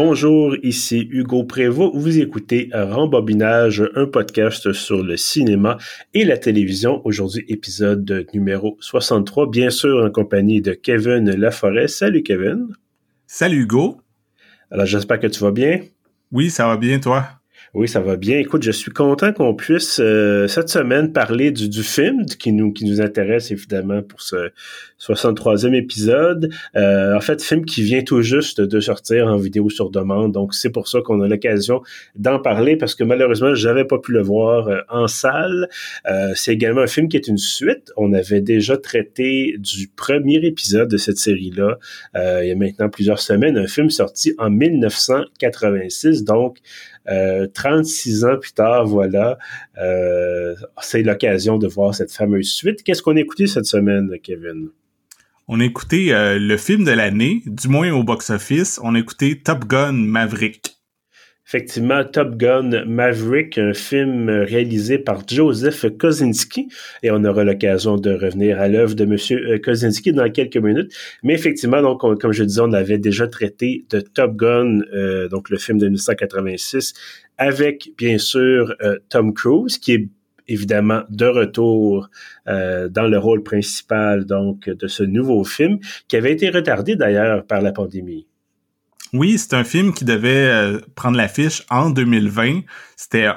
[0.00, 1.90] Bonjour, ici Hugo Prévost.
[1.92, 5.76] Vous écoutez Rembobinage, un podcast sur le cinéma
[6.14, 7.04] et la télévision.
[7.04, 11.88] Aujourd'hui, épisode numéro 63, bien sûr en compagnie de Kevin Laforêt.
[11.88, 12.68] Salut Kevin.
[13.26, 14.00] Salut Hugo.
[14.70, 15.80] Alors j'espère que tu vas bien.
[16.30, 17.37] Oui, ça va bien toi?
[17.74, 18.38] Oui, ça va bien.
[18.38, 22.86] Écoute, je suis content qu'on puisse euh, cette semaine parler du, film qui nous qui
[22.86, 24.50] nous intéresse évidemment pour ce
[24.98, 26.50] 63e épisode.
[26.76, 30.32] Euh, en fait, film qui vient tout juste de sortir en vidéo sur demande.
[30.32, 31.82] Donc c'est pour ça qu'on a l'occasion
[32.16, 35.68] d'en parler parce que malheureusement, j'avais pas pu le voir euh, en salle.
[36.34, 37.92] c'est également un film qui est une suite.
[37.98, 41.78] On avait déjà traité du premier épisode de cette série-là
[42.14, 46.24] il y a maintenant plusieurs semaines, un film sorti en 1986.
[46.24, 46.58] Donc
[47.54, 49.38] 36 ans plus tard, voilà,
[49.78, 52.82] euh, c'est l'occasion de voir cette fameuse suite.
[52.82, 54.68] Qu'est-ce qu'on a écouté cette semaine, Kevin?
[55.48, 58.78] On a écouté euh, le film de l'année, du moins au box-office.
[58.82, 60.77] On a écouté Top Gun Maverick
[61.48, 66.68] effectivement Top Gun Maverick, un film réalisé par Joseph Kosinski,
[67.02, 70.92] et on aura l'occasion de revenir à l'œuvre de Monsieur euh, Kosinski dans quelques minutes.
[71.22, 75.48] Mais effectivement, donc comme je disais, on avait déjà traité de Top Gun, euh, donc
[75.48, 76.92] le film de 1986,
[77.38, 80.08] avec bien sûr euh, Tom Cruise, qui est
[80.48, 82.08] évidemment de retour
[82.46, 87.60] dans le rôle principal donc de ce nouveau film, qui avait été retardé d'ailleurs par
[87.60, 88.26] la pandémie.
[89.12, 92.60] Oui, c'est un film qui devait euh, prendre l'affiche en 2020.
[92.96, 93.28] C'était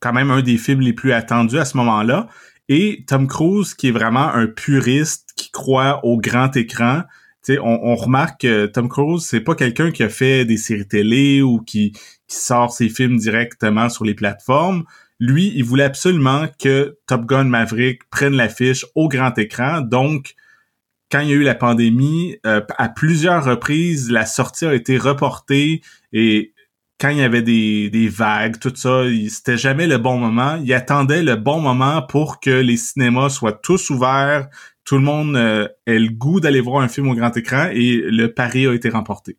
[0.00, 2.28] quand même un des films les plus attendus à ce moment-là.
[2.68, 7.02] Et Tom Cruise, qui est vraiment un puriste, qui croit au grand écran.
[7.48, 11.42] On, on remarque que Tom Cruise, c'est pas quelqu'un qui a fait des séries télé
[11.42, 14.84] ou qui, qui sort ses films directement sur les plateformes.
[15.18, 19.80] Lui, il voulait absolument que Top Gun Maverick prenne l'affiche au grand écran.
[19.80, 20.34] Donc,
[21.10, 24.98] quand il y a eu la pandémie, euh, à plusieurs reprises, la sortie a été
[24.98, 25.80] reportée
[26.12, 26.52] et
[26.98, 30.58] quand il y avait des, des vagues, tout ça, c'était jamais le bon moment.
[30.64, 34.48] Il attendait le bon moment pour que les cinémas soient tous ouverts,
[34.84, 37.96] tout le monde euh, ait le goût d'aller voir un film au grand écran et
[37.96, 39.36] le pari a été remporté.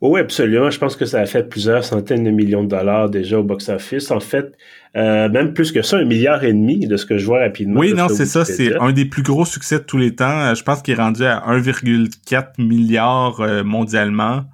[0.00, 0.70] Oui, absolument.
[0.70, 4.10] Je pense que ça a fait plusieurs centaines de millions de dollars déjà au box-office.
[4.10, 4.52] En fait,
[4.96, 7.80] euh, même plus que ça, un milliard et demi de ce que je vois rapidement.
[7.80, 8.44] Oui, non, c'est ça.
[8.44, 10.46] C'est un des plus gros succès de tous les temps.
[10.46, 14.44] Euh, je pense qu'il est rendu à 1,4 milliard euh, mondialement.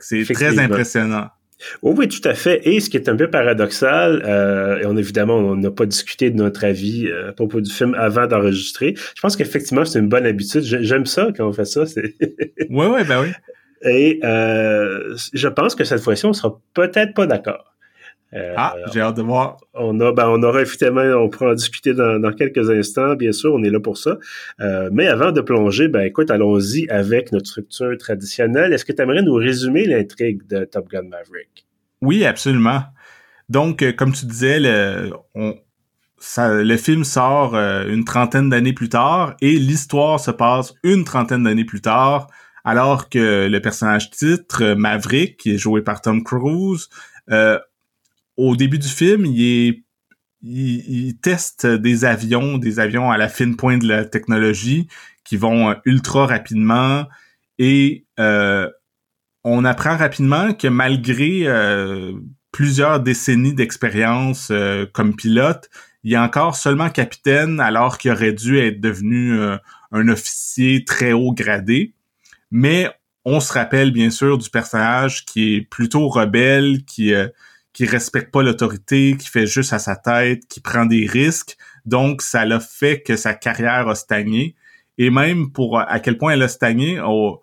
[0.00, 1.28] C'est très impressionnant.
[1.82, 2.60] Oui, oui, tout à fait.
[2.68, 4.22] Et ce qui est un peu paradoxal,
[4.80, 8.28] et on évidemment, on n'a pas discuté de notre avis à propos du film avant
[8.28, 8.94] d'enregistrer.
[9.16, 10.62] Je pense qu'effectivement, c'est une bonne habitude.
[10.62, 11.82] J'aime ça quand on fait ça.
[12.70, 13.28] Oui, oui, ben oui.
[13.82, 17.74] Et euh, je pense que cette fois-ci, on sera peut-être pas d'accord.
[18.34, 19.56] Euh, ah, j'ai hâte de voir.
[19.72, 23.32] On a, ben, on aura effectivement, on pourra en discuter dans, dans, quelques instants, bien
[23.32, 24.18] sûr, on est là pour ça.
[24.60, 28.72] Euh, mais avant de plonger, ben écoute, allons-y avec notre structure traditionnelle.
[28.72, 31.66] Est-ce que tu aimerais nous résumer l'intrigue de Top Gun Maverick?
[32.02, 32.82] Oui, absolument.
[33.48, 35.54] Donc, euh, comme tu disais, le, on,
[36.18, 41.44] ça, le film sort une trentaine d'années plus tard et l'histoire se passe une trentaine
[41.44, 42.26] d'années plus tard
[42.64, 46.88] alors que le personnage titre, Maverick, qui est joué par Tom Cruise,
[47.30, 47.58] euh,
[48.38, 49.82] au début du film, il est
[50.40, 54.86] il, teste des avions, des avions à la fine pointe de la technologie
[55.24, 57.06] qui vont ultra rapidement
[57.58, 58.70] et euh,
[59.42, 62.12] on apprend rapidement que malgré euh,
[62.52, 64.52] plusieurs décennies d'expérience
[64.92, 65.68] comme pilote,
[66.04, 69.36] il est encore seulement capitaine alors qu'il aurait dû être devenu
[69.90, 71.94] un officier très haut gradé.
[72.52, 72.88] Mais
[73.24, 77.28] on se rappelle bien sûr du personnage qui est plutôt rebelle, qui euh,
[77.72, 81.56] qui respecte pas l'autorité, qui fait juste à sa tête, qui prend des risques.
[81.84, 84.54] Donc ça l'a fait que sa carrière a stagné.
[84.98, 87.40] Et même pour à quel point elle a stagné, au,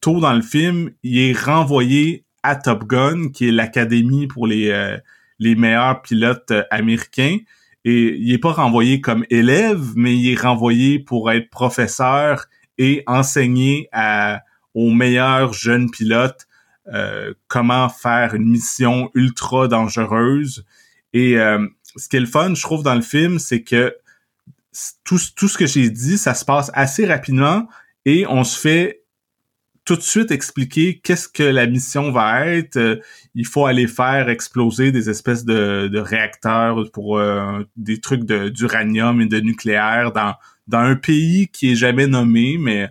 [0.00, 4.70] tôt dans le film, il est renvoyé à Top Gun, qui est l'académie pour les
[4.70, 4.96] euh,
[5.38, 7.38] les meilleurs pilotes euh, américains.
[7.84, 13.02] Et il est pas renvoyé comme élève, mais il est renvoyé pour être professeur et
[13.06, 14.42] enseigner à,
[14.74, 16.47] aux meilleurs jeunes pilotes
[16.92, 20.64] euh, comment faire une mission ultra dangereuse.
[21.12, 23.96] Et euh, ce qui est le fun, je trouve, dans le film, c'est que
[25.04, 27.66] tout, ce que j'ai dit, ça se passe assez rapidement
[28.04, 29.02] et on se fait
[29.84, 33.00] tout de suite expliquer qu'est-ce que la mission va être.
[33.34, 39.26] il faut aller faire exploser des espèces de, réacteurs pour euh, des trucs d'uranium et
[39.26, 40.34] de nucléaire dans
[40.68, 42.90] dans un pays qui est jamais nommé, mais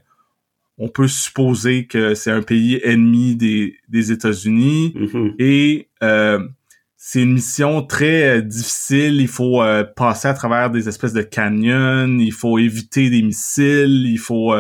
[0.78, 4.94] on peut supposer que c'est un pays ennemi des, des États-Unis.
[4.96, 5.36] Mm-hmm.
[5.40, 6.48] Et euh,
[6.96, 9.20] c'est une mission très euh, difficile.
[9.20, 12.20] Il faut euh, passer à travers des espèces de canyons.
[12.20, 14.06] Il faut éviter des missiles.
[14.08, 14.54] Il faut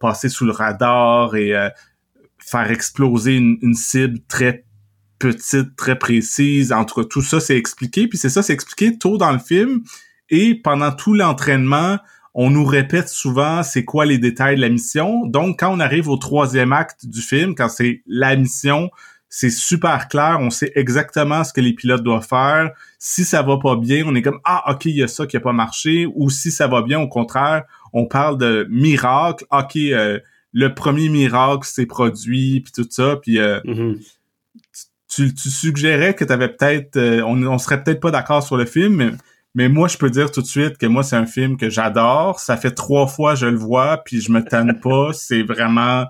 [0.00, 1.54] passer sous le radar et
[2.38, 4.64] faire exploser une, cible très
[5.20, 6.72] petite, très précise.
[6.72, 8.08] En tout cas, tout ça, c'est expliqué.
[8.08, 9.82] Puis c'est ça, c'est expliqué tôt dans le film.
[10.28, 11.98] Et pendant tout l'entraînement,
[12.34, 15.26] on nous répète souvent c'est quoi les détails de la mission.
[15.26, 18.90] Donc, quand on arrive au troisième acte du film, quand c'est la mission,
[19.28, 22.72] c'est super clair, on sait exactement ce que les pilotes doivent faire.
[22.98, 25.36] Si ça va pas bien, on est comme ah ok il y a ça qui
[25.36, 27.62] a pas marché, ou si ça va bien, au contraire,
[27.92, 29.44] on parle de miracle.
[29.50, 30.18] Ok, euh,
[30.52, 33.98] le premier miracle s'est produit puis tout ça, puis euh, mm-hmm.
[35.08, 38.64] tu, tu, suggérais que t'avais peut-être, euh, on, on serait peut-être pas d'accord sur le
[38.64, 39.10] film, mais
[39.54, 42.38] mais moi, je peux dire tout de suite que moi, c'est un film que j'adore.
[42.40, 45.12] Ça fait trois fois que je le vois, puis je me tanne pas.
[45.12, 46.06] C'est vraiment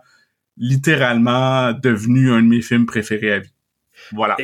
[0.56, 3.52] littéralement devenu un de mes films préférés à vie.
[4.12, 4.36] Voilà.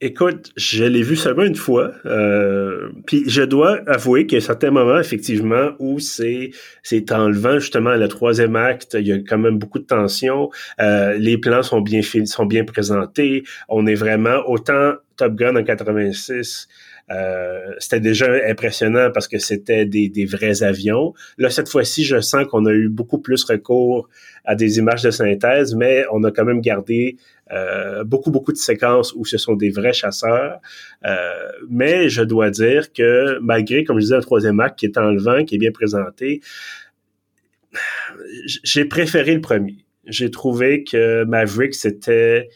[0.00, 1.92] écoute, je l'ai vu seulement une fois.
[2.04, 6.50] Euh, puis je dois avouer qu'il y a certains moments, effectivement, où c'est
[6.82, 8.96] c'est enlevant justement le troisième acte.
[8.98, 10.50] Il y a quand même beaucoup de tension.
[10.80, 13.44] Euh, les plans sont bien sont bien présentés.
[13.68, 16.93] On est vraiment autant Top Gun en 86 euh,
[17.78, 21.14] c'était déjà impressionnant parce que c'était des, des, vrais avions.
[21.38, 24.08] Là, cette fois-ci, je sens qu'on a eu beaucoup plus recours
[24.44, 27.16] à des images de synthèse, mais on a quand même gardé
[27.52, 30.60] euh, beaucoup, beaucoup de séquences où ce sont des vrais chasseurs.
[31.04, 34.98] Euh, mais je dois dire que malgré, comme je disais, un troisième acte qui est
[34.98, 36.40] enlevant, qui est bien présenté,
[38.62, 39.84] j'ai préféré le premier.
[40.06, 42.48] J'ai trouvé que Maverick, c'était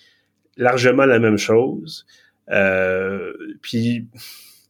[0.56, 2.06] largement la même chose.
[2.50, 4.06] Euh, puis,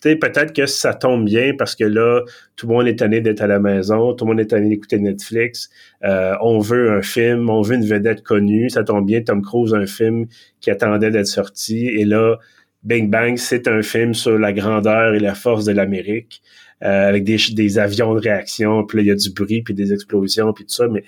[0.03, 2.23] peut-être que ça tombe bien parce que là,
[2.57, 4.99] tout le monde est tanné d'être à la maison, tout le monde est tanné d'écouter
[4.99, 5.71] Netflix.
[6.05, 8.71] Euh, on veut un film, on veut une vedette connue.
[8.71, 10.27] Ça tombe bien, Tom Cruise un film
[10.61, 11.87] qui attendait d'être sorti.
[11.87, 12.37] Et là,
[12.85, 16.43] Bing Bang, c'est un film sur la grandeur et la force de l'Amérique,
[16.85, 19.93] euh, avec des, avions de réaction, puis là, il y a du bruit, puis des
[19.93, 21.03] explosions, puis tout ça, mais...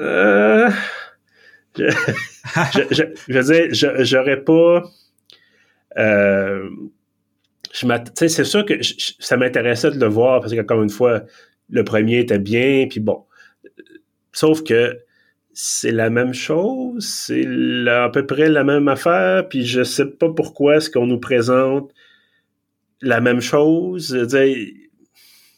[0.00, 0.68] Euh,
[1.78, 1.84] je,
[2.90, 4.82] je, je, veux dire, j'aurais pas
[5.98, 6.68] euh,
[7.72, 8.74] c'est sûr que
[9.18, 11.22] ça m'intéressait de le voir parce qu'encore une fois,
[11.70, 13.24] le premier était bien, puis bon.
[14.32, 14.98] Sauf que
[15.52, 17.46] c'est la même chose, c'est
[17.88, 21.92] à peu près la même affaire, puis je sais pas pourquoi est-ce qu'on nous présente
[23.00, 24.16] la même chose.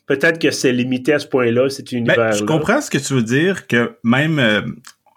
[0.06, 2.32] Peut-être que c'est limité à ce point-là, cet ben, univers.
[2.32, 4.62] je comprends ce que tu veux dire, que même, euh,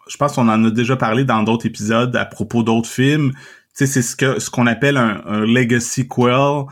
[0.07, 3.31] je pense qu'on en a déjà parlé dans d'autres épisodes à propos d'autres films
[3.73, 6.65] c'est ce que ce qu'on appelle un, un legacy quell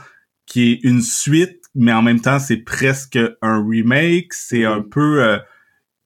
[0.46, 4.90] qui est une suite mais en même temps c'est presque un remake c'est un mm-hmm.
[4.90, 5.38] peu euh,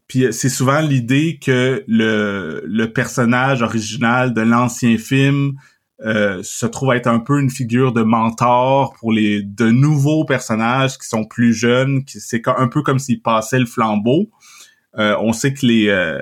[0.07, 5.53] puis c'est souvent l'idée que le, le personnage original de l'ancien film
[6.03, 10.97] euh, se trouve être un peu une figure de mentor pour les de nouveaux personnages
[10.97, 14.29] qui sont plus jeunes qui c'est un peu comme s'il passait le flambeau
[14.99, 16.21] euh, on sait que les euh,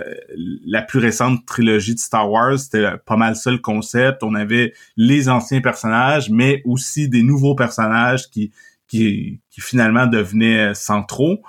[0.65, 4.23] la plus récente trilogie de Star Wars, c'était pas mal ça le concept.
[4.23, 8.51] On avait les anciens personnages, mais aussi des nouveaux personnages qui
[8.87, 11.41] qui, finalement devenaient centraux.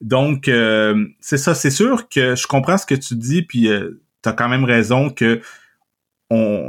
[0.00, 3.68] Donc euh, c'est ça, c'est sûr que je comprends ce que tu dis, puis
[4.22, 5.40] tu as quand même raison que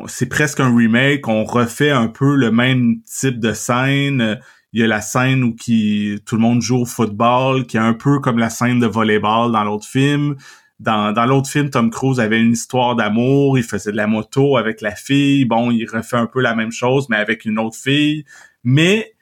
[0.07, 4.39] c'est presque un remake, on refait un peu le même type de scène
[4.75, 7.79] il y a la scène où qui tout le monde joue au football, qui est
[7.79, 10.35] un peu comme la scène de volleyball dans l'autre film.
[10.81, 14.57] Dans, dans l'autre film, Tom Cruise avait une histoire d'amour, il faisait de la moto
[14.57, 15.45] avec la fille.
[15.45, 18.25] Bon, il refait un peu la même chose, mais avec une autre fille.
[18.65, 19.13] Mais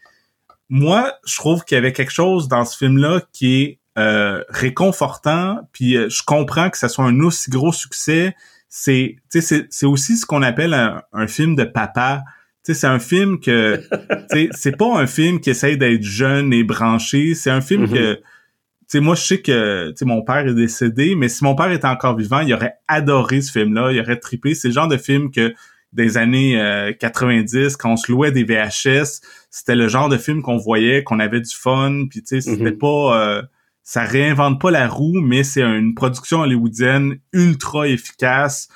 [0.69, 5.59] moi, je trouve qu'il y avait quelque chose dans ce film-là qui est euh, réconfortant.
[5.71, 8.35] Puis euh, je comprends que ça soit un aussi gros succès.
[8.69, 12.23] C'est, c'est aussi ce qu'on appelle un, un film de papa
[12.63, 13.81] c'est un film que
[14.51, 17.35] c'est pas un film qui essaye d'être jeune et branché.
[17.35, 18.21] C'est un film que
[18.89, 22.15] tu moi je sais que mon père est décédé, mais si mon père était encore
[22.15, 24.55] vivant, il aurait adoré ce film-là, il aurait trippé.
[24.55, 25.53] C'est le genre de film que
[25.91, 30.41] des années 90, euh, quand on se louait des VHS, c'était le genre de film
[30.41, 32.77] qu'on voyait, qu'on avait du fun, puis tu sais, c'était mm-hmm.
[32.77, 33.41] pas euh,
[33.83, 38.69] ça réinvente pas la roue, mais c'est une production hollywoodienne ultra efficace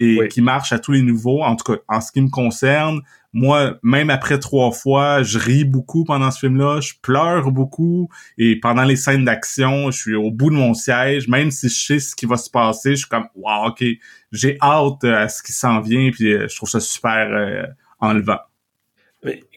[0.00, 1.42] et qui marche à tous les niveaux.
[1.42, 3.00] En tout cas, en ce qui me concerne,
[3.34, 8.60] moi, même après trois fois, je ris beaucoup pendant ce film-là, je pleure beaucoup, et
[8.60, 11.98] pendant les scènes d'action, je suis au bout de mon siège, même si je sais
[11.98, 13.84] ce qui va se passer, je suis comme, wow, ok,
[14.30, 17.64] j'ai hâte euh, à ce qui s'en vient, puis euh, je trouve ça super euh,
[17.98, 18.38] enlevant.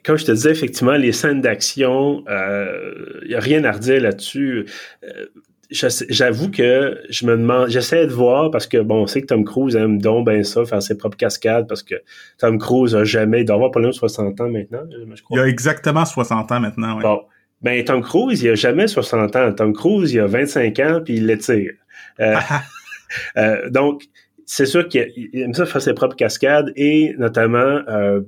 [0.03, 4.01] comme je te disais, effectivement, les scènes d'action, il euh, y a rien à redire
[4.01, 4.65] là-dessus
[5.69, 9.43] j'avoue que je me demande, j'essaie de voir parce que bon, on sait que Tom
[9.43, 11.95] Cruise aime donc bien ça, faire ses propres cascades parce que
[12.37, 14.83] Tom Cruise a jamais, il doit avoir pas loin de 60 ans maintenant,
[15.13, 15.37] je crois.
[15.37, 17.03] Il a exactement 60 ans maintenant, oui.
[17.03, 17.21] Bon.
[17.61, 19.51] Ben, Tom Cruise, il a jamais 60 ans.
[19.53, 21.71] Tom Cruise, il a 25 ans puis il l'étire.
[22.19, 22.35] Euh,
[23.37, 24.03] euh, donc,
[24.45, 28.21] c'est sûr qu'il aime ça faire ses propres cascades et notamment, euh,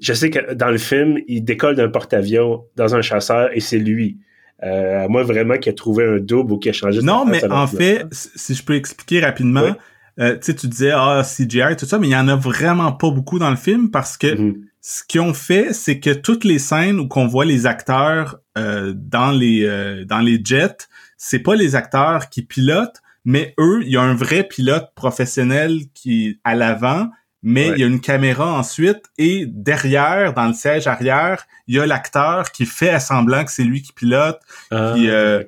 [0.00, 3.78] je sais que dans le film, il décolle d'un porte-avions dans un chasseur et c'est
[3.78, 4.18] lui.
[4.62, 7.66] Euh, moi, vraiment, qui a trouvé un double ou qui a changé Non, mais en
[7.66, 9.74] fait, si je peux expliquer rapidement,
[10.20, 13.38] euh, tu disais, ah, CGI, tout ça, mais il y en a vraiment pas beaucoup
[13.38, 14.60] dans le film parce que mm-hmm.
[14.80, 18.92] ce qu'ils ont fait, c'est que toutes les scènes où qu'on voit les acteurs euh,
[18.94, 23.90] dans les euh, dans les jets, c'est pas les acteurs qui pilotent, mais eux, il
[23.90, 27.08] y a un vrai pilote professionnel qui est à l'avant,
[27.42, 31.80] mais il y a une caméra ensuite et derrière, dans le siège arrière, il y
[31.80, 34.38] a l'acteur qui fait semblant que c'est lui qui pilote,
[34.70, 35.42] ah, qui, euh,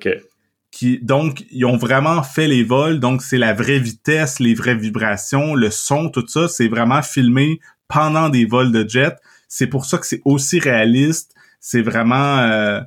[0.71, 4.75] qui donc ils ont vraiment fait les vols, donc c'est la vraie vitesse, les vraies
[4.75, 9.15] vibrations, le son, tout ça, c'est vraiment filmé pendant des vols de jet.
[9.47, 11.33] C'est pour ça que c'est aussi réaliste.
[11.61, 12.81] C'est vraiment euh,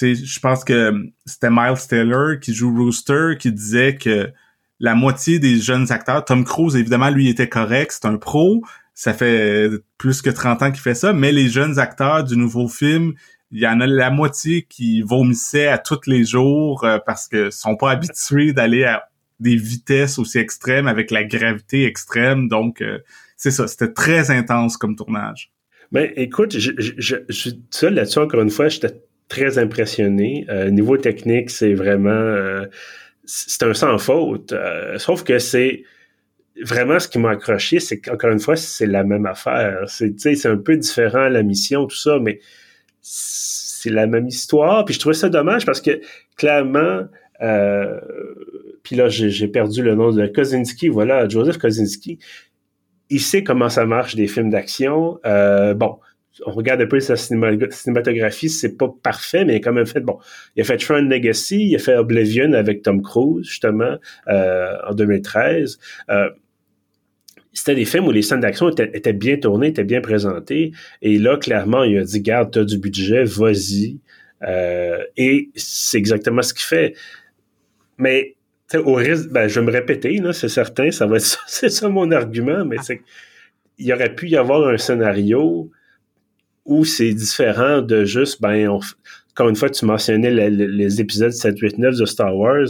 [0.00, 0.92] je pense que
[1.24, 4.32] c'était Miles Taylor qui joue Rooster qui disait que
[4.84, 8.60] la moitié des jeunes acteurs, Tom Cruise évidemment lui était correct, c'est un pro,
[8.92, 12.68] ça fait plus que 30 ans qu'il fait ça, mais les jeunes acteurs du nouveau
[12.68, 13.14] film,
[13.50, 17.48] il y en a la moitié qui vomissaient à tous les jours euh, parce que
[17.48, 19.04] sont pas habitués d'aller à
[19.40, 22.48] des vitesses aussi extrêmes avec la gravité extrême.
[22.48, 22.98] Donc, euh,
[23.38, 25.50] c'est ça, c'était très intense comme tournage.
[25.92, 30.44] Ben, écoute, je, je, je, là-dessus, encore une fois, j'étais très impressionné.
[30.50, 32.66] Euh, niveau technique, c'est vraiment...
[33.26, 34.52] C'est un sans faute.
[34.52, 35.84] Euh, sauf que c'est
[36.62, 39.84] vraiment ce qui m'a accroché, c'est qu'encore une fois, c'est la même affaire.
[39.88, 42.40] C'est, c'est un peu différent la mission, tout ça, mais
[43.00, 44.84] c'est la même histoire.
[44.84, 46.00] Puis je trouvais ça dommage parce que
[46.36, 47.06] clairement,
[47.42, 48.00] euh,
[48.82, 52.18] puis là, j'ai perdu le nom de Kozinski, voilà, Joseph Kozinski.
[53.10, 55.18] Il sait comment ça marche des films d'action.
[55.26, 55.98] Euh, bon,
[56.46, 60.00] on regarde un peu sa cinématographie, c'est pas parfait, mais il a quand même fait,
[60.00, 60.18] bon,
[60.56, 63.96] il a fait Tron Legacy, il a fait Oblivion avec Tom Cruise, justement,
[64.28, 65.78] euh, en 2013.
[66.10, 66.30] Euh,
[67.52, 70.72] c'était des films où les scènes d'action étaient, bien tournées, étaient bien présentées.
[71.02, 74.00] Et là, clairement, il a dit, garde, t'as du budget, vas-y.
[74.42, 76.94] Euh, et c'est exactement ce qu'il fait.
[77.96, 78.34] Mais,
[78.74, 82.64] au risque, ben, je vais me répéter, c'est certain, ça va c'est ça mon argument,
[82.64, 83.02] mais c'est
[83.78, 85.70] il aurait pu y avoir un scénario
[86.64, 88.80] où c'est différent de juste, ben, on,
[89.34, 92.68] encore une fois, tu mentionnais les épisodes 7, 8, 9 de Star Wars.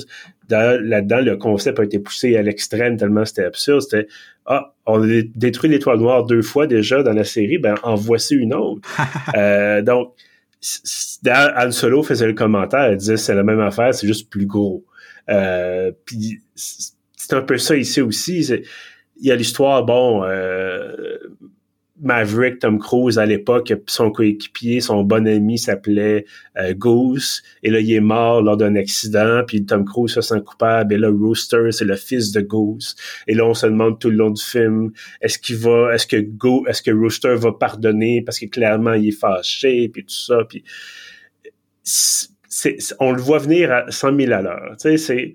[0.49, 3.83] Là-dedans, le concept a été poussé à l'extrême tellement c'était absurde.
[3.83, 4.07] C'était,
[4.47, 8.35] ah, on a détruit l'étoile noire deux fois déjà dans la série, ben, en voici
[8.35, 8.81] une autre.
[9.37, 10.15] euh, donc,
[11.27, 14.85] Han Solo faisait le commentaire, il disait c'est la même affaire, c'est juste plus gros.
[15.29, 18.41] Euh, puis c'est un peu ça ici aussi.
[19.21, 21.14] Il y a l'histoire, bon, euh,
[22.01, 26.25] Maverick, Tom Cruise à l'époque, son coéquipier, son bon ami s'appelait
[26.59, 30.41] euh, Goose, et là il est mort lors d'un accident, puis Tom Cruise se sent
[30.45, 32.97] coupable, et là Rooster c'est le fils de Goose,
[33.29, 36.17] et là on se demande tout le long du film, est-ce qu'il va, est-ce que
[36.17, 40.39] Go, est-ce que Rooster va pardonner parce que clairement il est fâché, puis tout ça,
[40.49, 40.65] puis
[42.99, 45.35] on le voit venir à 100 000 à l'heure, tu sais c'est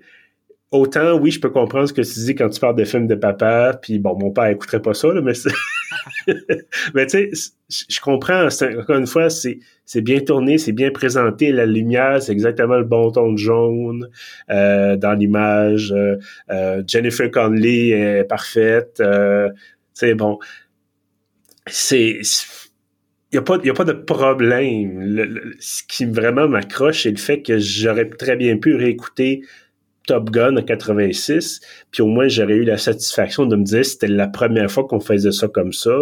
[0.70, 3.16] autant, oui, je peux comprendre ce que tu dis quand tu parles de films de
[3.16, 5.32] papa, puis bon, mon père écouterait pas ça, là, mais
[6.94, 7.52] mais tu sais,
[7.88, 12.30] je comprends, encore une fois, c'est c'est bien tourné, c'est bien présenté, la lumière, c'est
[12.30, 14.08] exactement le bon ton de jaune
[14.50, 15.92] euh, dans l'image.
[15.92, 16.16] Euh,
[16.50, 19.00] euh, Jennifer Connelly est parfaite.
[19.00, 19.56] Euh, tu
[19.94, 20.38] sais, bon,
[21.66, 22.20] c'est
[23.32, 25.54] il n'y a, pas, y a pas de problème.
[25.60, 29.42] ce qui vraiment m'accroche, c'est le fait que j'aurais très bien pu réécouter
[30.06, 33.86] Top Gun en 86, puis au moins j'aurais eu la satisfaction de me dire que
[33.86, 35.96] c'était la première fois qu'on faisait ça comme ça,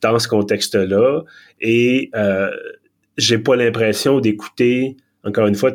[0.00, 1.22] dans ce contexte-là,
[1.60, 2.50] et euh,
[3.16, 5.72] j'ai pas l'impression d'écouter, encore une fois,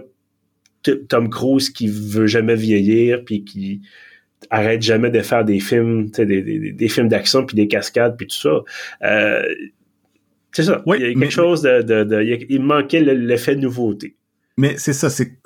[1.09, 3.81] Tom Cruise qui veut jamais vieillir, puis qui
[4.49, 8.35] arrête jamais de faire des films, des, des, films d'action, puis des cascades, puis tout
[8.35, 8.63] ça.
[9.03, 9.43] Euh,
[10.51, 10.81] c'est ça.
[10.87, 14.15] il y a quelque chose de, de, il manquait l'effet nouveauté.
[14.57, 15.37] Mais c'est ça, c'est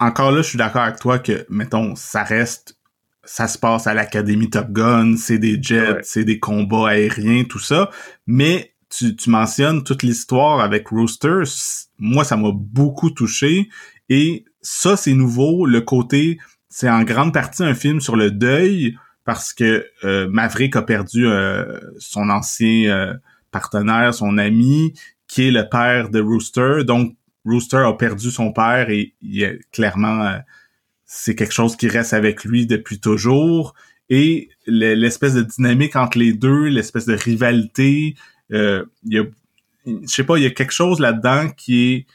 [0.00, 2.78] encore là, je suis d'accord avec toi que, mettons, ça reste,
[3.24, 7.58] ça se passe à l'Académie Top Gun, c'est des jets, c'est des combats aériens, tout
[7.58, 7.90] ça.
[8.26, 11.42] Mais tu, tu mentionnes toute l'histoire avec Rooster.
[11.98, 13.68] Moi, ça m'a beaucoup touché.
[14.08, 15.66] Et ça, c'est nouveau.
[15.66, 16.38] Le côté,
[16.68, 21.26] c'est en grande partie un film sur le deuil parce que euh, Maverick a perdu
[21.26, 23.14] euh, son ancien euh,
[23.50, 24.94] partenaire, son ami,
[25.28, 26.84] qui est le père de Rooster.
[26.84, 30.38] Donc, Rooster a perdu son père et il clairement euh,
[31.04, 33.74] c'est quelque chose qui reste avec lui depuis toujours.
[34.08, 38.14] Et l'espèce de dynamique entre les deux, l'espèce de rivalité,
[38.52, 39.24] euh, il y a
[39.86, 42.06] je sais pas, il y a quelque chose là-dedans qui est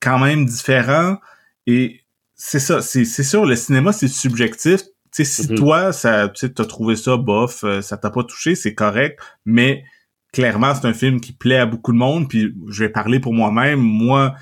[0.00, 1.18] quand même différent.
[1.66, 2.02] Et
[2.34, 5.56] c'est ça, c'est sûr le cinéma c'est subjectif, tu sais, si Mhm.
[5.56, 9.84] toi, ça, t'as trouvé ça bof, euh, ça t'a pas touché, c'est correct, mais
[10.32, 13.32] clairement, c'est un film qui plaît à beaucoup de monde, puis je vais parler pour
[13.32, 13.80] moi-même.
[13.80, 14.34] Moi,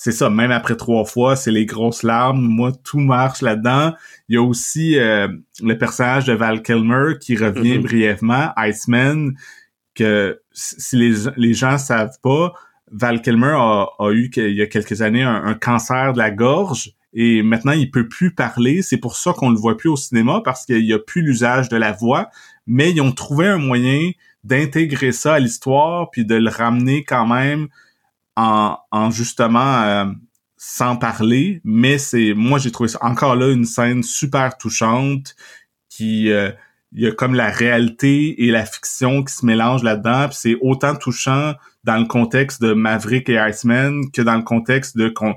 [0.00, 2.40] c'est ça, même après trois fois, c'est les grosses larmes.
[2.40, 3.94] Moi, tout marche là-dedans.
[4.28, 5.26] Il y a aussi euh,
[5.60, 7.82] le personnage de Val Kilmer qui revient Mhm.
[7.82, 9.32] brièvement, Iceman,
[9.96, 12.52] que si les, les gens savent pas,
[12.92, 16.30] Val Kilmer a, a eu il y a quelques années un, un cancer de la
[16.30, 18.82] gorge et maintenant il peut plus parler.
[18.82, 21.68] C'est pour ça qu'on le voit plus au cinéma parce qu'il y a plus l'usage
[21.68, 22.28] de la voix.
[22.68, 24.12] Mais ils ont trouvé un moyen
[24.44, 27.66] d'intégrer ça à l'histoire puis de le ramener quand même
[28.38, 30.04] en, en justement euh,
[30.56, 31.60] sans parler.
[31.64, 35.34] Mais c'est moi j'ai trouvé ça encore là une scène super touchante
[35.90, 36.50] qui euh,
[36.92, 40.28] il y a comme la réalité et la fiction qui se mélangent là-dedans.
[40.28, 41.54] Puis c'est autant touchant
[41.84, 45.34] dans le contexte de Maverick et Iceman que dans le contexte de qu'on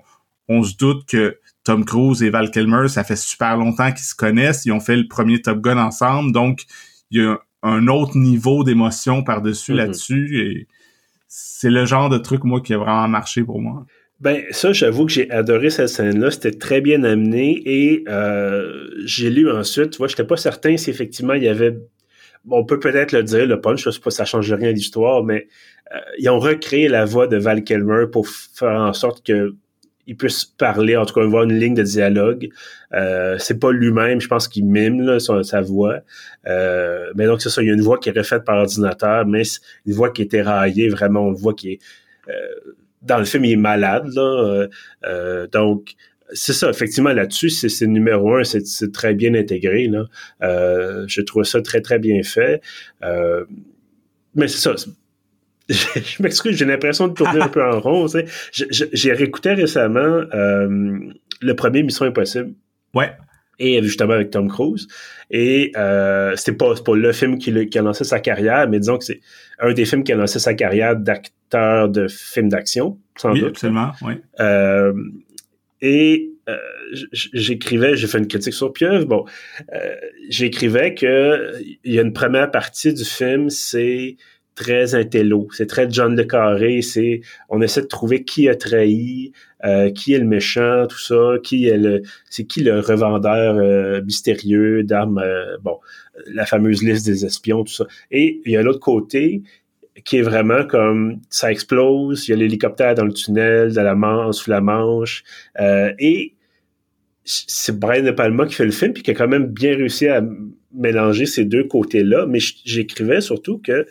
[0.47, 4.15] on se doute que Tom Cruise et Val Kilmer, ça fait super longtemps qu'ils se
[4.15, 4.65] connaissent.
[4.65, 6.31] Ils ont fait le premier Top Gun ensemble.
[6.31, 6.63] Donc,
[7.11, 9.77] il y a un autre niveau d'émotion par-dessus Mhm.
[9.77, 10.39] là-dessus.
[10.39, 10.67] Et
[11.33, 13.85] c'est le genre de truc, moi, qui a vraiment marché pour moi.
[14.19, 16.29] Ben, ça, j'avoue que j'ai adoré cette scène-là.
[16.29, 20.89] C'était très bien amené et euh, j'ai lu ensuite, tu vois, j'étais pas certain si
[20.89, 21.77] effectivement il y avait.
[22.49, 25.23] On peut peut-être le dire, le punch, je sais pas, ça change rien à l'histoire,
[25.23, 25.47] mais
[25.95, 29.55] euh, ils ont recréé la voix de Val Kilmer pour faire en sorte que
[30.07, 32.49] il puisse parler, en tout cas, avoir une ligne de dialogue.
[32.93, 35.99] Euh, c'est pas lui-même, je pense qu'il mime là, sa, voix.
[36.47, 39.25] Euh, mais donc, c'est ça, il y a une voix qui est refaite par ordinateur,
[39.25, 39.43] mais
[39.85, 41.79] une voix qui est éraillée, vraiment, on le voit qui est...
[42.29, 44.21] Euh, dans le film, il est malade, là.
[44.21, 44.67] Euh,
[45.05, 45.93] euh, donc,
[46.33, 50.05] c'est ça, effectivement, là-dessus, c'est, numéro un, c'est, très bien intégré, là.
[50.43, 52.61] Euh, je trouve ça très, très bien fait.
[54.35, 54.75] Mais c'est ça.
[55.71, 58.07] Je m'excuse, j'ai l'impression de tourner un peu en rond.
[58.07, 58.25] tu sais.
[58.93, 60.99] J'ai réécouté récemment euh,
[61.41, 62.53] le premier Mission Impossible
[62.93, 63.11] Ouais.
[63.59, 64.87] et justement avec Tom Cruise.
[65.29, 68.79] Et euh, c'était pas, pas le film qui, le- qui a lancé sa carrière, mais
[68.79, 69.21] disons que c'est
[69.59, 73.49] un des films qui a lancé sa carrière d'acteur de film d'action, sans Oui, doute.
[73.51, 73.91] absolument.
[74.01, 74.13] Oui.
[74.41, 74.93] Euh,
[75.81, 76.57] et euh,
[77.11, 79.05] j'écrivais, j'ai fait une critique sur Pieuvre.
[79.05, 79.25] Bon,
[79.73, 79.95] euh,
[80.29, 84.17] j'écrivais que il y a une première partie du film, c'est
[84.55, 89.31] très intello, c'est très John le Carré, c'est on essaie de trouver qui a trahi,
[89.63, 94.01] euh, qui est le méchant, tout ça, qui est le, c'est qui le revendeur euh,
[94.03, 95.77] mystérieux d'armes, euh, bon,
[96.27, 97.85] la fameuse liste des espions, tout ça.
[98.11, 99.41] Et il y a l'autre côté
[100.03, 103.95] qui est vraiment comme ça explose, il y a l'hélicoptère dans le tunnel, de la
[103.95, 105.23] Manche, sous la Manche,
[105.59, 106.33] et
[107.23, 110.07] c'est Brian De Palma qui fait le film, puis qui a quand même bien réussi
[110.07, 110.23] à
[110.73, 113.85] mélanger ces deux côtés-là, mais j'écrivais surtout que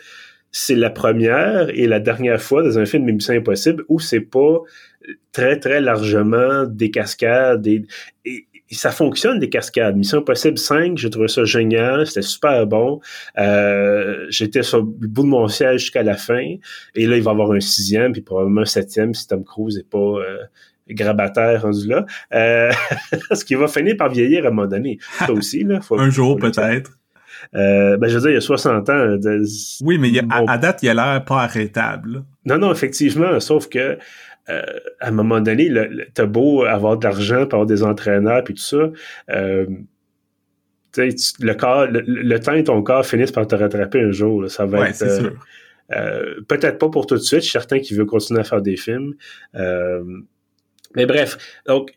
[0.52, 4.20] c'est la première et la dernière fois dans un film de Mission Impossible où c'est
[4.20, 4.58] pas
[5.32, 7.82] très, très largement des cascades et,
[8.24, 9.96] et- et ça fonctionne des cascades.
[9.96, 13.00] Mission Impossible 5, j'ai trouvé ça génial, c'était super bon.
[13.36, 16.54] Euh, J'étais sur le bout de mon siège jusqu'à la fin.
[16.94, 19.76] Et là, il va y avoir un sixième, puis probablement un septième si Tom Cruise
[19.76, 20.38] n'est pas euh,
[20.88, 22.06] grabataire rendu là.
[22.32, 22.70] Euh,
[23.28, 24.98] parce qu'il va finir par vieillir à un moment donné.
[25.18, 25.80] Ça aussi, là.
[25.80, 26.92] Faut, Un jour, peut-être.
[27.54, 29.16] Euh, ben, je veux dire, il y a 60 ans.
[29.16, 29.42] de-
[29.84, 30.46] Oui, mais il y a- Bon.
[30.46, 32.24] à, date, il a l'air pas arrêtable.
[32.44, 33.98] Non, non, effectivement, sauf que
[34.48, 34.62] euh,
[35.00, 38.54] à un moment donné, le, le- t'as beau avoir de l'argent, avoir des entraîneurs, puis
[38.54, 38.90] tout ça,
[39.30, 39.66] euh,
[40.92, 41.02] tu
[41.40, 44.42] le corps, le, le temps et ton corps finissent par te rattraper un jour.
[44.42, 44.48] là.
[44.48, 45.36] Ça va Ouais, être c'est euh, sûr.
[45.92, 47.40] euh, peut-être pas pour tout de suite.
[47.40, 49.14] Je suis certain qu'il veut continuer à faire des films.
[49.54, 50.02] Euh,
[50.96, 51.92] mais bref, donc,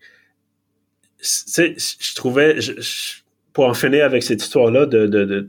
[1.19, 3.22] c'est- je trouvais, je- je-
[3.53, 5.45] pour en finir avec cette histoire-là de, de,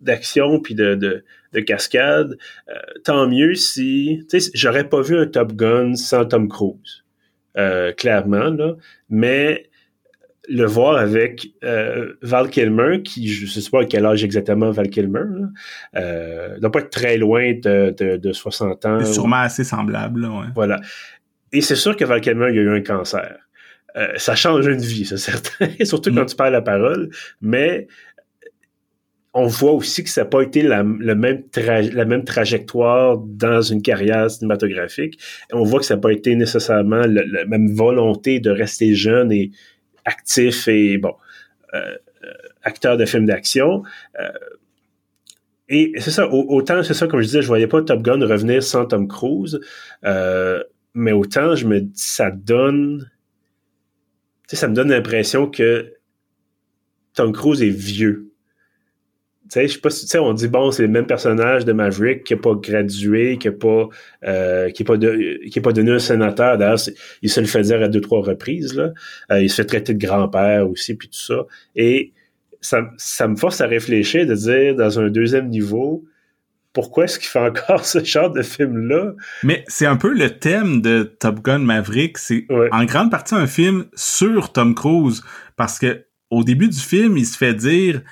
[0.00, 2.36] d'action puis de, de, de cascade,
[2.68, 7.04] euh, tant mieux si, tu sais, j'aurais pas vu un Top Gun sans Tom Cruise,
[7.56, 8.74] euh, clairement là,
[9.08, 9.70] mais
[10.48, 14.88] le voir avec euh, Val Kilmer, qui je sais pas à quel âge exactement Val
[14.88, 15.48] Kilmer, là,
[15.96, 18.98] euh, doit pas être très loin de, de, de 60 ans.
[19.00, 20.46] C'est sûrement assez semblable, là, ouais.
[20.54, 20.80] Voilà.
[21.52, 23.45] Et c'est sûr que Val Kilmer, il a eu un cancer.
[23.96, 26.26] Euh, ça change une vie, c'est certain, surtout quand Mm.
[26.26, 27.86] tu perds la parole, mais
[29.34, 33.60] on voit aussi que ça n'a pas été la, le même la même trajectoire dans
[33.60, 35.18] une carrière cinématographique.
[35.52, 39.50] On voit que ça n'a pas été nécessairement la même volonté de rester jeune et
[40.06, 41.14] actif et bon,
[41.74, 41.78] euh,
[42.24, 42.32] euh,
[42.62, 43.82] acteur de films d'action.
[44.18, 44.28] Euh,
[45.68, 48.24] et c'est ça, au- autant, c'est ça, comme je disais, je voyais pas Top Gun
[48.26, 49.60] revenir sans Tom Cruise,
[50.04, 50.62] euh,
[50.94, 53.10] mais autant, je me dis, ça donne,
[54.46, 55.92] sais, ça me donne l'impression que
[57.14, 58.30] Tom Cruise est vieux.
[59.44, 61.64] Tu sais, je sais pas si, tu sais, on dit, bon, c'est le même personnage
[61.64, 63.88] de Maverick qui n'a pas gradué, qui n'a pas,
[64.24, 66.58] euh, pas, de, qui pas devenu un sénateur.
[66.58, 66.80] D'ailleurs,
[67.22, 68.92] il se le fait dire à deux, trois reprises, là.
[69.30, 71.46] Euh, il se fait traiter de grand-père aussi, puis tout ça.
[71.76, 72.12] Et
[72.60, 76.04] ça, ça me force à réfléchir, de dire, dans un deuxième niveau,
[76.76, 79.12] pourquoi est-ce qu'il fait encore ce genre de film-là?
[79.42, 82.18] Mais c'est un peu le thème de Top Gun Maverick.
[82.18, 85.24] C'est en grande partie un film sur Tom Cruise.
[85.56, 88.02] Parce que au début du film, il se fait dire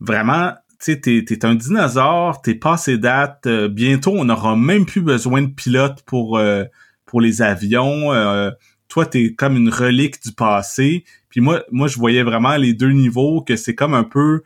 [0.00, 0.52] vraiment,
[0.82, 5.42] tu sais, t'es, un dinosaure, t'es passé date, euh, bientôt on n'aura même plus besoin
[5.42, 6.64] de pilote pour, euh,
[7.04, 8.14] pour les avions.
[8.14, 8.50] Euh,
[8.88, 11.04] toi, t'es comme une relique du passé.
[11.28, 14.40] Puis moi, moi, je voyais vraiment les deux niveaux, que c'est comme un peu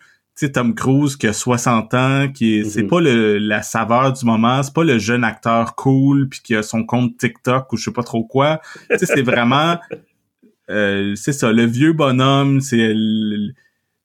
[0.47, 2.89] sais, Tom Cruise qui a 60 ans, qui est, c'est mhm.
[2.89, 6.63] pas le, la saveur du moment, c'est pas le jeune acteur cool puis qui a
[6.63, 8.61] son compte TikTok ou je sais pas trop quoi.
[8.91, 9.79] tu sais, c'est vraiment,
[10.71, 12.93] euh, c'est ça, le vieux bonhomme, c'est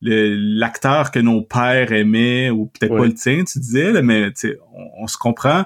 [0.02, 4.32] l'acteur que nos pères aimaient ou peut-être pas le tien, tu disais, là, mais
[4.74, 5.66] on, on se comprend.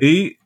[0.00, 0.38] Et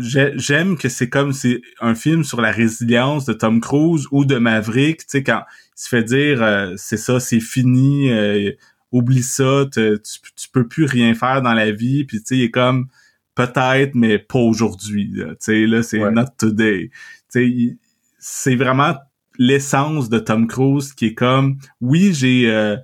[0.00, 4.36] j'aime que c'est comme c'est un film sur la résilience de Tom Cruise ou de
[4.36, 5.42] Maverick, tu sais quand
[5.76, 8.52] il se fait dire euh, c'est ça, c'est fini, euh,
[8.92, 12.42] oublie ça, tu, tu peux plus rien faire dans la vie, puis tu sais, il
[12.44, 12.88] est comme
[13.34, 15.12] peut-être, mais pas aujourd'hui.
[15.14, 16.90] Tu sais, là, c'est not today.
[17.30, 17.76] Tu sais,
[18.18, 18.94] c'est vraiment
[19.38, 22.76] l'essence de Tom Cruise qui est comme, oui, j'ai euh,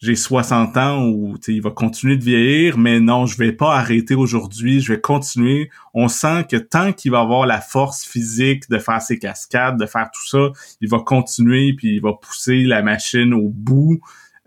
[0.00, 4.14] j'ai 60 ans ou il va continuer de vieillir, mais non, je vais pas arrêter
[4.14, 5.70] aujourd'hui, je vais continuer.
[5.92, 9.86] On sent que tant qu'il va avoir la force physique de faire ses cascades, de
[9.86, 14.00] faire tout ça, il va continuer puis il va pousser la machine au bout.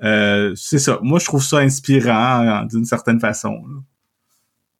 [0.03, 0.99] Euh, c'est ça.
[1.01, 3.61] Moi, je trouve ça inspirant d'une certaine façon.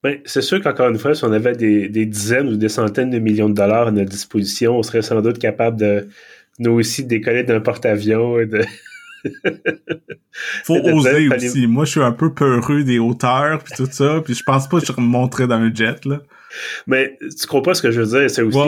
[0.04, 3.20] Ben, c'est sûr qu'encore une fois, si on avait des, dizaines ou des centaines de
[3.20, 6.08] millions de dollars à notre disposition, on serait sans doute capable de
[6.60, 8.64] nous aussi décoller d'un porte-avions et de.
[10.64, 11.68] Faut oser aussi.
[11.68, 14.80] Moi, je suis un peu peureux des hauteurs puis tout ça, puis je pense pas
[14.80, 16.22] que je me dans un jet là.
[16.88, 18.30] Mais tu comprends ce que je veux dire?
[18.30, 18.60] C'est aussi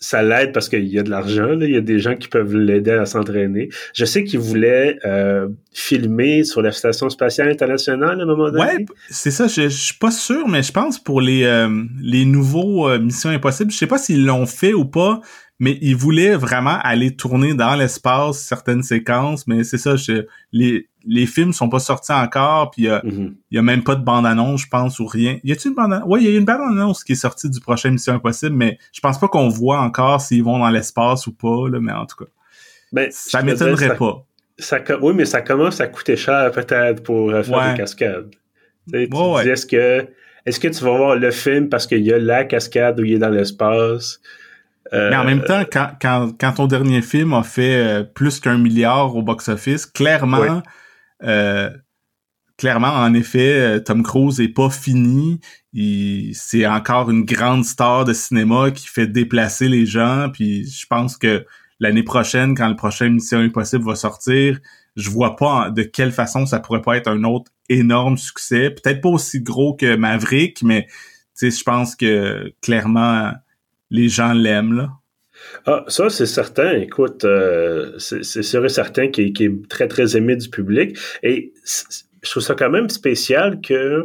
[0.00, 2.54] ça l'aide parce qu'il y a de l'argent, il y a des gens qui peuvent
[2.54, 3.68] l'aider à s'entraîner.
[3.94, 8.60] Je sais qu'il voulait euh, filmer sur la Station spatiale internationale à un moment donné.
[8.60, 12.88] Ouais, c'est ça, je, suis pas sûr, mais je pense pour les, euh, les nouveaux
[12.88, 15.20] euh, Missions Impossibles, je sais pas s'ils l'ont fait ou pas,
[15.58, 20.88] mais il voulait vraiment aller tourner dans l'espace certaines séquences, mais c'est ça, je, les,
[21.04, 24.68] les films sont pas sortis encore, puis il y a même pas de bande-annonce, je
[24.68, 25.38] pense, ou rien.
[25.42, 26.06] Y a-t-il une bande-annonce?
[26.08, 29.00] Oui, il y a une bande-annonce qui est sortie du prochain Mission Impossible, mais je
[29.00, 32.24] pense pas qu'on voit encore s'ils vont dans l'espace ou pas, là, mais en tout
[32.24, 32.30] cas.
[32.92, 34.24] Ben, ça m'étonnerait pas.
[34.58, 38.30] Ça, oui, mais ça commence à coûter cher peut-être pour euh, faire des cascades.
[38.92, 40.08] Tu, dis, est-ce que
[40.46, 43.14] est-ce que tu vas voir le film parce qu'il y a la cascade où il
[43.14, 44.20] est dans l'espace?
[44.92, 48.58] Mais en même temps, quand, quand, quand ton dernier film a fait euh, plus qu'un
[48.58, 50.62] milliard au box-office, clairement,
[51.22, 51.70] euh,
[52.56, 55.40] clairement, en effet, euh, Tom Cruise est pas fini.
[56.32, 60.30] C'est encore une grande star de cinéma qui fait déplacer les gens.
[60.32, 61.44] Puis je pense que
[61.80, 64.58] l'année prochaine, quand le prochain Mission Impossible va sortir,
[64.96, 68.70] je vois pas de quelle façon ça pourrait pas être un autre énorme succès.
[68.70, 70.88] Peut-être pas aussi gros que Maverick, mais
[71.40, 73.32] je pense que clairement
[73.90, 74.90] les gens l'aiment, là.
[75.66, 76.72] Ah, ça, c'est certain.
[76.72, 80.98] Écoute, euh, c'est sûr et certain qu'il est très, très aimé du public.
[81.22, 81.52] Et
[82.22, 84.04] je trouve ça quand même spécial que.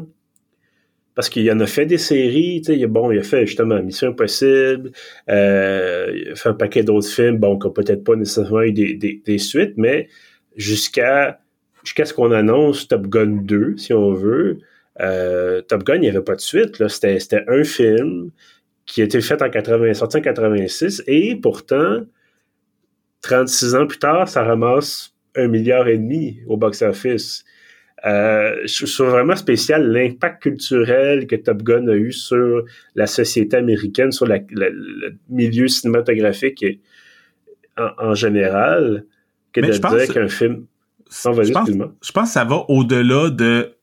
[1.16, 4.10] Parce qu'il en a fait des séries, tu sais, bon, il a fait justement Mission
[4.10, 4.90] Impossible,
[5.30, 8.72] euh, il a fait un paquet d'autres films, bon, qui n'ont peut-être pas nécessairement eu
[8.72, 10.08] des, des, suites, mais
[10.56, 11.40] jusqu'à
[11.84, 14.58] jusqu'à ce qu'on annonce Top Gun 2, si on veut,
[15.02, 18.32] euh, Top Gun, il n'y avait pas de suite, c'était un film,
[18.86, 22.02] qui a été fait en 80, sorti en 86, et pourtant,
[23.22, 27.46] 36 ans plus tard, ça ramasse un milliard et demi au box-office.
[28.06, 32.66] Euh, je trouve vraiment spécial l'impact culturel que Top Gun a eu sur
[32.96, 34.40] la société américaine, sur le
[35.30, 36.66] milieu cinématographique
[37.78, 39.06] en, général,
[39.54, 40.66] que de dire qu'un film...
[41.10, 43.74] je, pense, je pense que ça va au-delà de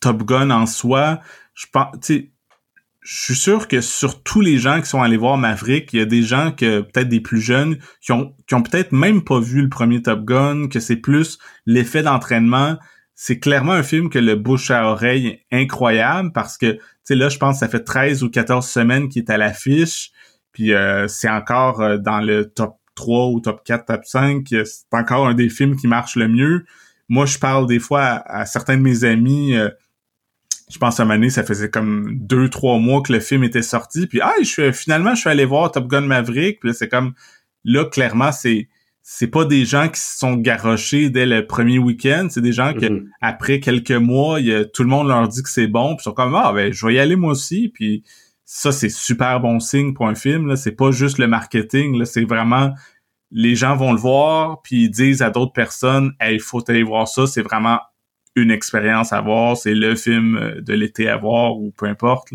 [0.00, 1.20] Top Gun en soi.
[1.54, 2.12] Je pense,
[3.02, 6.02] je suis sûr que sur tous les gens qui sont allés voir Maverick, il y
[6.02, 9.40] a des gens que peut-être des plus jeunes qui ont qui ont peut-être même pas
[9.40, 12.78] vu le premier Top Gun, que c'est plus l'effet d'entraînement.
[13.14, 17.28] C'est clairement un film que le bouche à oreille incroyable parce que tu sais là
[17.28, 20.12] je pense que ça fait 13 ou 14 semaines qu'il est à l'affiche
[20.52, 24.84] puis euh, c'est encore euh, dans le top 3 ou top 4, top 5, c'est
[24.92, 26.64] encore un des films qui marche le mieux.
[27.08, 29.70] Moi je parle des fois à, certains de mes amis euh,
[30.72, 34.06] je pense à un ça faisait comme deux, trois mois que le film était sorti.
[34.06, 36.60] Puis ah, je suis, finalement, je suis allé voir Top Gun Maverick.
[36.60, 37.12] Puis là, c'est comme
[37.64, 38.68] là, clairement, c'est
[39.02, 42.28] c'est pas des gens qui se sont garochés dès le premier week-end.
[42.30, 43.04] C'est des gens que mm-hmm.
[43.20, 45.96] après quelques mois, y tout le monde leur dit que c'est bon.
[45.96, 47.68] Puis ils sont comme ah ben je vais y aller moi aussi.
[47.68, 48.02] Puis
[48.46, 50.46] ça, c'est super bon signe pour un film.
[50.46, 50.56] Là.
[50.56, 51.98] C'est pas juste le marketing.
[51.98, 52.06] Là.
[52.06, 52.72] C'est vraiment
[53.32, 56.82] les gens vont le voir, puis ils disent à d'autres personnes, hey, il faut aller
[56.82, 57.80] voir ça, c'est vraiment
[58.36, 62.30] une expérience à voir, c'est le film euh, de l'été à voir ou peu importe.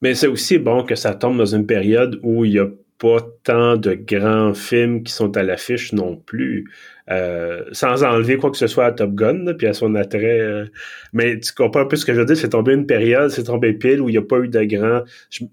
[0.00, 2.66] Mais c'est aussi bon que ça tombe dans une période où il y a
[2.98, 6.70] pas tant de grands films qui sont à l'affiche non plus.
[7.10, 10.40] Euh, sans enlever quoi que ce soit à Top Gun, puis à son attrait.
[10.40, 10.66] Euh.
[11.12, 13.44] mais tu comprends un peu ce que je veux dire, c'est tombé une période, c'est
[13.44, 15.02] tombé pile où il n'y a pas eu de grands...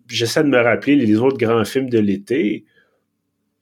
[0.07, 2.65] J'essaie de me rappeler les autres grands films de l'été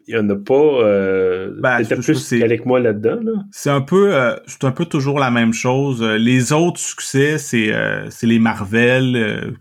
[0.08, 0.54] il y en a pas.
[0.54, 3.20] Euh, ben, plus qu'avec moi là-dedans.
[3.22, 3.32] Là.
[3.52, 6.02] C'est un peu, euh, c'est un peu toujours la même chose.
[6.02, 9.58] Euh, les autres succès, c'est euh, c'est les Marvel.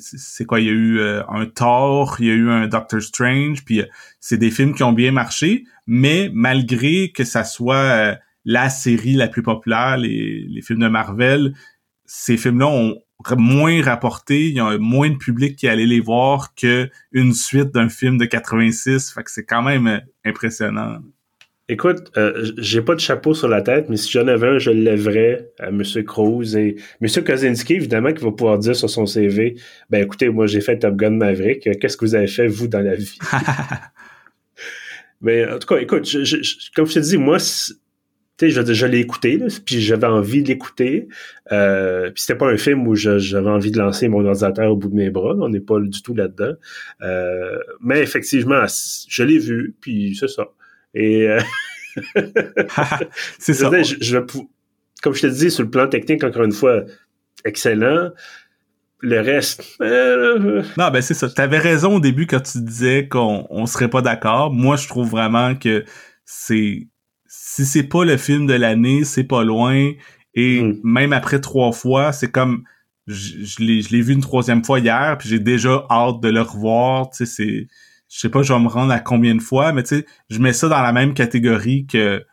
[0.00, 3.64] C'est quoi Il y a eu un Thor, il y a eu un Doctor Strange,
[3.64, 3.82] puis
[4.20, 5.64] c'est des films qui ont bien marché.
[5.86, 11.52] Mais malgré que ça soit la série la plus populaire, les, les films de Marvel,
[12.06, 12.96] ces films-là ont
[13.36, 17.72] moins rapporté, il y a moins de public qui allait les voir que une suite
[17.72, 19.12] d'un film de 86.
[19.12, 20.98] Fait que c'est quand même euh, impressionnant.
[21.68, 24.70] Écoute, euh, j'ai pas de chapeau sur la tête, mais si j'en avais un, je
[24.72, 25.84] le lèverais à M.
[26.04, 27.24] Cruz et M.
[27.24, 29.54] Kozinski, évidemment, qui va pouvoir dire sur son CV,
[29.88, 32.80] ben écoutez, moi j'ai fait Top Gun Maverick, qu'est-ce que vous avez fait, vous, dans
[32.80, 33.16] la vie?
[35.20, 36.12] mais en tout cas, écoute,
[36.74, 37.38] comme je te dis, moi,
[38.48, 41.08] je, je l'ai écouté, puis j'avais envie de l'écouter.
[41.52, 44.88] Euh, puis c'était pas un film où j'avais envie de lancer mon ordinateur au bout
[44.88, 45.34] de mes bras.
[45.38, 46.54] On n'est pas du tout là-dedans.
[47.02, 48.64] Euh, mais effectivement,
[49.08, 50.48] je l'ai vu, puis c'est ça.
[50.94, 51.40] Et euh,
[53.38, 53.70] c'est ça.
[53.82, 54.18] Je,
[55.02, 56.84] comme je te dis, sur le plan technique, encore une fois,
[57.44, 58.10] excellent.
[59.02, 59.64] Le reste.
[59.80, 61.28] Euh, non, ben c'est ça.
[61.30, 64.52] Tu avais raison au début quand tu disais qu'on on serait pas d'accord.
[64.52, 65.84] Moi, je trouve vraiment que
[66.26, 66.86] c'est
[67.32, 69.92] si c'est pas le film de l'année, c'est pas loin.
[70.34, 70.80] Et hmm.
[70.82, 72.64] même après trois fois, c'est comme
[73.06, 77.10] je, je l'ai vu une troisième fois hier, puis j'ai déjà hâte de le revoir.
[77.10, 77.68] Tu sais, c'est,
[78.08, 80.40] je sais pas, je vais me rendre à combien de fois, mais tu sais, je
[80.40, 82.24] mets ça dans la même catégorie que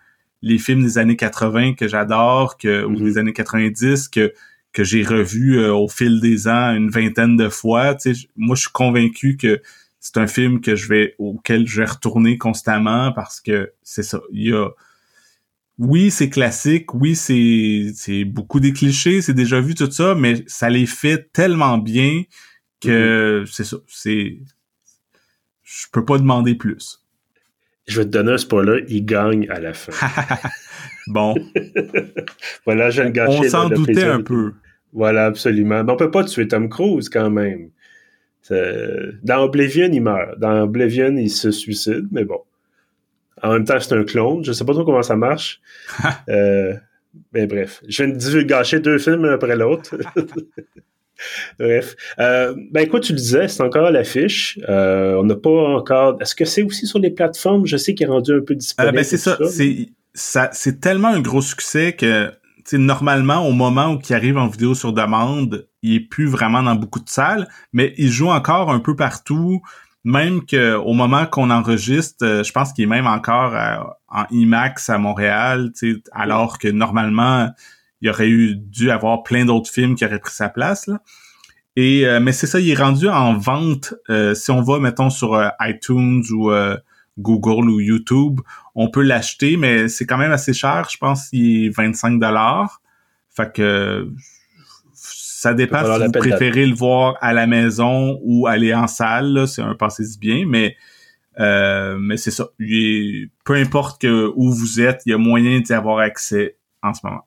[0.42, 3.04] les films des années 80 que j'adore, que ou hmm.
[3.04, 4.34] des années 90 que
[4.74, 7.96] que j'ai revu euh, au fil des ans une vingtaine de fois.
[7.96, 9.62] Tu sais, moi, je suis convaincu que
[10.00, 14.20] c'est un film que je vais auquel je vais retourner constamment parce que c'est ça.
[14.32, 14.70] Il y a
[15.80, 20.44] oui, c'est classique, oui, c'est c'est beaucoup des clichés, c'est déjà vu tout ça, mais
[20.48, 22.24] ça les fait tellement bien
[22.82, 23.52] que mm-hmm.
[23.52, 24.40] c'est ça, c'est
[25.64, 27.04] je peux pas demander plus.
[27.88, 29.92] Je vais te donner un spoiler, il gagne à la fin.
[31.08, 31.36] bon.
[32.66, 34.54] voilà, je le On s'en doutait un peu.
[34.94, 35.84] Voilà, absolument.
[35.84, 37.70] Mais on peut pas tuer Tom Cruise quand même.
[38.50, 40.40] Dans Oblivion, il meurt.
[40.40, 42.40] Dans Oblivion, il se suicide, mais bon.
[43.44, 44.44] En même temps, c'est un clone.
[44.44, 45.62] Je sais pas trop comment ça marche.
[46.30, 46.74] euh,
[47.34, 49.96] mais bref, je viens de gâcher deux films après l'autre.
[51.60, 51.96] bref.
[52.20, 54.60] Euh, ben écoute, tu le disais, c'est encore à l'affiche.
[54.70, 56.22] Euh, on n'a pas encore.
[56.22, 57.66] Est-ce que c'est aussi sur les plateformes?
[57.66, 58.96] Je sais qu'il est rendu un peu disponible.
[58.96, 59.38] Ben c'est ça.
[59.50, 62.32] C'est ça, c'est tellement un gros succès que
[62.74, 66.76] normalement, au moment où il arrive en vidéo sur demande, il est plus vraiment dans
[66.76, 69.62] beaucoup de salles, mais il joue encore un peu partout
[70.08, 73.54] même qu'au moment qu'on enregistre, euh, je pense qu'il est même encore
[74.08, 75.74] en IMAX à Montréal,
[76.14, 77.50] alors que normalement,
[78.00, 80.88] il aurait eu dû avoir plein d'autres films qui auraient pris sa place.
[80.88, 81.02] Là.
[81.76, 83.96] Et euh, mais c'est ça, il est rendu en vente.
[84.10, 86.52] Euh, si on va, mettons, sur iTunes ou
[87.20, 88.40] Google ou YouTube,
[88.76, 90.88] on peut l'acheter, mais c'est quand même assez cher.
[90.90, 92.82] Je pense qu'il est 25 dollars.
[93.30, 94.10] Fait que
[95.40, 99.48] ça dépend si vous préférez le voir à la maison ou aller en salle.
[99.48, 100.76] C'est un passé bien, mais
[101.40, 102.48] euh, mais c'est ça.
[102.58, 107.06] peu importe que, où vous êtes, il y a moyen d'y avoir accès en ce
[107.06, 107.27] moment.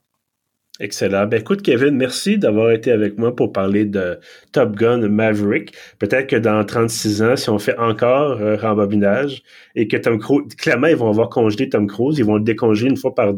[0.80, 1.26] Excellent.
[1.26, 4.18] Ben écoute, Kevin, merci d'avoir été avec moi pour parler de
[4.52, 5.74] Top Gun Maverick.
[5.98, 9.42] Peut-être que dans 36 ans, si on fait encore euh, rembobinage
[9.74, 12.88] et que Tom Cruise, clairement, ils vont avoir congelé Tom Cruise, ils vont le décongeler
[12.88, 13.34] une fois par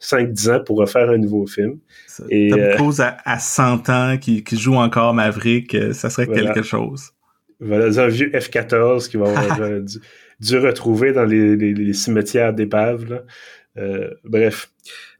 [0.00, 1.78] 5-10 ans pour refaire un nouveau film.
[2.30, 6.62] et, Tom euh, Cruise à, 100 ans qui, joue encore Maverick, euh, ça serait quelque
[6.62, 7.10] chose.
[7.58, 9.58] Voilà, un vieux F-14 qui va avoir
[10.40, 13.24] dû, retrouver dans les, les cimetières d'épaves.
[13.76, 14.70] Euh, bref.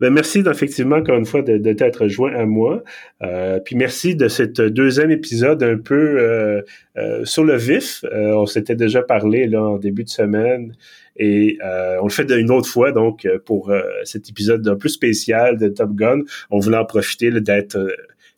[0.01, 2.85] Ben, merci effectivement encore une fois de, t'être joint à moi.
[3.23, 6.63] Euh, puis merci de cet deuxième épisode un peu euh,
[6.97, 8.05] euh sur le vif.
[8.05, 10.75] Euh, on s'était déjà parlé là en début de semaine
[11.17, 11.59] et
[12.01, 15.95] on le fait une autre fois donc pour cet épisode un peu spécial de Top
[15.95, 16.23] Gun.
[16.51, 17.79] On voulait en profiter d'être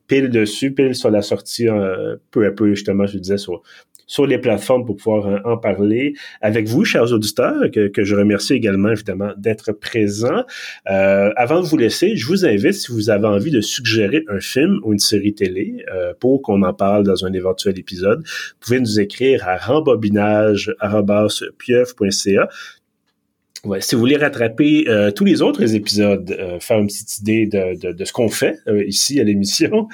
[0.07, 1.69] pile dessus, pile sur la sortie,
[2.31, 3.63] peu à peu justement, je disais sur
[4.07, 8.14] sur les plateformes pour pouvoir euh, en parler avec vous, chers auditeurs, que, que je
[8.14, 10.45] remercie également évidemment d'être présents.
[10.88, 14.38] Euh, avant de vous laisser, je vous invite, si vous avez envie de suggérer un
[14.40, 18.55] film ou une série télé euh, pour qu'on en parle dans un éventuel épisode, vous
[18.61, 22.49] pouvez nous écrire à rembobinage.pieuf.ca
[23.67, 27.47] Ouais, si vous voulez rattraper euh, tous les autres épisodes, euh, faire une petite idée
[27.47, 29.89] de, de, de ce qu'on fait euh, ici à l'émission,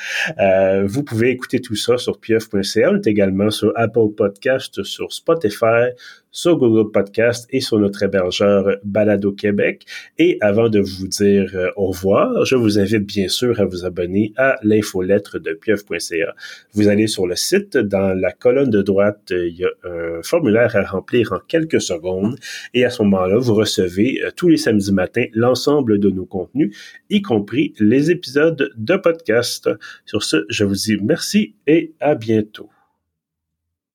[0.85, 2.93] vous pouvez écouter tout ça sur pieuf.ca.
[3.07, 5.89] Également sur Apple Podcast, sur Spotify,
[6.33, 9.87] sur Google Podcast et sur notre hébergeur Balado Québec.
[10.19, 13.85] Et avant de vous dire euh, au revoir, je vous invite bien sûr à vous
[13.85, 16.35] abonner à l'infolettre de pieuf.ca.
[16.73, 20.75] Vous allez sur le site, dans la colonne de droite, il y a un formulaire
[20.75, 22.37] à remplir en quelques secondes
[22.75, 26.77] et à ce moment-là, vous recevez euh, tous les samedis matins l'ensemble de nos contenus,
[27.11, 29.69] y compris les épisodes de podcast.
[30.07, 32.71] Sur ce, je vous dis merci et à bientôt.